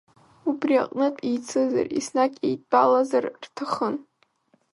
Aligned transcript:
Убри 0.49 0.75
аҟнытә 0.83 1.21
еицызар, 1.29 1.87
еснагь 1.97 2.37
еидтәалазар 2.47 3.25
рҭахын. 3.43 3.95